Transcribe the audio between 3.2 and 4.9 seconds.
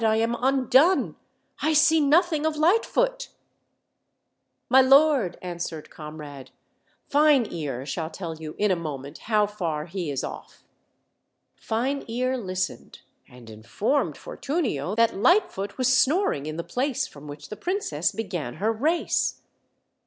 OLD, OLD FAIR7 TALES. 03 "My